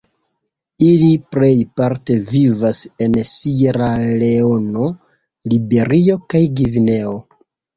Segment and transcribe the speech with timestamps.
[0.85, 4.89] Ili plejparte vivas en Sieraleono,
[5.55, 7.17] Liberio kaj Gvineo.